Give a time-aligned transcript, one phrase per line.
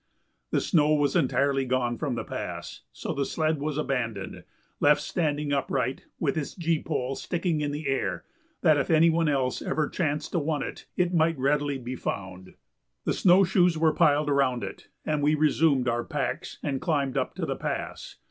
[0.49, 4.43] The snow was entirely gone from the pass, so the sled was abandoned
[4.79, 8.23] left standing upright, with its gee pole sticking in the air
[8.61, 12.55] that if any one else ever chanced to want it it might readily be found.
[13.05, 17.35] The snow shoes were piled around it, and we resumed our packs and climbed up
[17.35, 18.15] to the pass.